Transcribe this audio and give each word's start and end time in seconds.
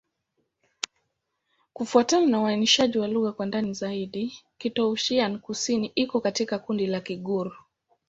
Kufuatana 1.73 2.25
na 2.25 2.41
uainishaji 2.41 2.97
wa 2.97 3.07
lugha 3.07 3.31
kwa 3.31 3.45
ndani 3.45 3.73
zaidi, 3.73 4.33
Kitoussian-Kusini 4.59 5.91
iko 5.95 6.21
katika 6.21 6.59
kundi 6.59 6.87
la 6.87 7.01
Kigur. 7.01 7.53